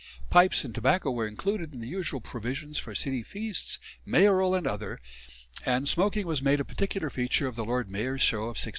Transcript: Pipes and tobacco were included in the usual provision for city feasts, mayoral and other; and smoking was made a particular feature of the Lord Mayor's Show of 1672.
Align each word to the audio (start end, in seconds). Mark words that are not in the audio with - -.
Pipes 0.31 0.63
and 0.63 0.73
tobacco 0.73 1.11
were 1.11 1.27
included 1.27 1.73
in 1.73 1.79
the 1.79 1.87
usual 1.87 2.21
provision 2.21 2.73
for 2.73 2.95
city 2.95 3.21
feasts, 3.21 3.77
mayoral 4.03 4.55
and 4.55 4.65
other; 4.65 4.99
and 5.63 5.87
smoking 5.87 6.25
was 6.25 6.41
made 6.41 6.59
a 6.59 6.65
particular 6.65 7.11
feature 7.11 7.47
of 7.47 7.55
the 7.55 7.63
Lord 7.65 7.87
Mayor's 7.91 8.19
Show 8.23 8.37
of 8.45 8.55
1672. 8.57 8.69